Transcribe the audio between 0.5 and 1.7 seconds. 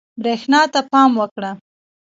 ته پام وکړه.